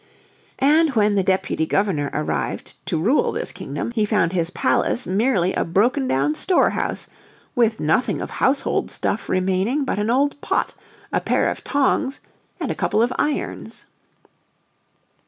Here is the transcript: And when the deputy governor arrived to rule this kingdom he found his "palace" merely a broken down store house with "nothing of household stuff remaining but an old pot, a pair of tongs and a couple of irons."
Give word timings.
And 0.57 0.95
when 0.95 1.13
the 1.13 1.21
deputy 1.21 1.67
governor 1.67 2.09
arrived 2.11 2.73
to 2.87 2.97
rule 2.97 3.31
this 3.31 3.51
kingdom 3.51 3.91
he 3.91 4.03
found 4.03 4.33
his 4.33 4.49
"palace" 4.49 5.05
merely 5.05 5.53
a 5.53 5.63
broken 5.63 6.07
down 6.07 6.33
store 6.33 6.71
house 6.71 7.07
with 7.53 7.79
"nothing 7.79 8.19
of 8.19 8.31
household 8.41 8.89
stuff 8.89 9.29
remaining 9.29 9.85
but 9.85 9.99
an 9.99 10.09
old 10.09 10.41
pot, 10.41 10.73
a 11.13 11.21
pair 11.21 11.51
of 11.51 11.63
tongs 11.63 12.19
and 12.59 12.71
a 12.71 12.75
couple 12.75 13.03
of 13.03 13.13
irons." 13.19 13.85